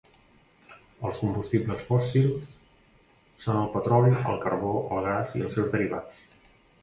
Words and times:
Els 1.09 1.17
combustibles 1.23 1.83
fòssils 1.89 2.55
són 3.45 3.59
el 3.63 3.69
petroli, 3.75 4.15
el 4.33 4.41
carbó, 4.47 4.73
el 4.97 5.05
gas 5.11 5.35
i 5.41 5.45
els 5.49 5.59
seus 5.59 5.69
derivats. 5.77 6.19